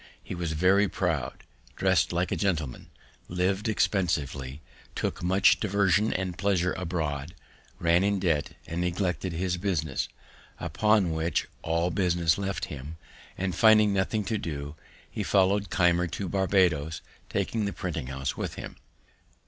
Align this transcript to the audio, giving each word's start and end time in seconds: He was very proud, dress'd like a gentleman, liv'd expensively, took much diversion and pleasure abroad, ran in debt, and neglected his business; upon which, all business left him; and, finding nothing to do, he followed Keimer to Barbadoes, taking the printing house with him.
He 0.23 0.33
was 0.33 0.53
very 0.53 0.87
proud, 0.87 1.43
dress'd 1.75 2.11
like 2.11 2.31
a 2.31 2.35
gentleman, 2.35 2.89
liv'd 3.29 3.69
expensively, 3.69 4.59
took 4.95 5.21
much 5.21 5.59
diversion 5.59 6.11
and 6.11 6.39
pleasure 6.39 6.73
abroad, 6.73 7.35
ran 7.77 8.03
in 8.03 8.19
debt, 8.19 8.55
and 8.65 8.81
neglected 8.81 9.31
his 9.31 9.57
business; 9.57 10.09
upon 10.59 11.11
which, 11.11 11.47
all 11.61 11.91
business 11.91 12.39
left 12.39 12.65
him; 12.65 12.97
and, 13.37 13.53
finding 13.53 13.93
nothing 13.93 14.23
to 14.23 14.39
do, 14.39 14.73
he 15.07 15.21
followed 15.21 15.69
Keimer 15.69 16.07
to 16.07 16.27
Barbadoes, 16.27 17.01
taking 17.29 17.65
the 17.65 17.71
printing 17.71 18.07
house 18.07 18.35
with 18.35 18.55
him. 18.55 18.77